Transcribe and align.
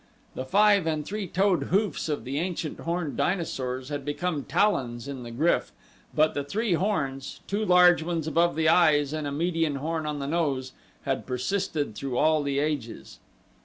The 0.33 0.45
five 0.45 0.87
and 0.87 1.05
three 1.05 1.27
toed 1.27 1.65
hoofs 1.65 2.09
of 2.09 2.23
the 2.23 2.39
ancient 2.39 2.79
horned 2.79 3.17
dinosaurs 3.17 3.89
had 3.89 4.03
become 4.03 4.43
talons 4.45 5.07
in 5.07 5.21
the 5.21 5.29
GRYF, 5.29 5.71
but 6.15 6.33
the 6.33 6.43
three 6.43 6.73
horns, 6.73 7.41
two 7.45 7.63
large 7.63 8.01
ones 8.01 8.25
above 8.25 8.55
the 8.55 8.67
eyes 8.67 9.13
and 9.13 9.27
a 9.27 9.31
median 9.31 9.75
horn 9.75 10.07
on 10.07 10.17
the 10.17 10.25
nose, 10.25 10.71
had 11.03 11.27
persisted 11.27 11.93
through 11.93 12.17
all 12.17 12.41
the 12.41 12.57
ages. 12.57 13.19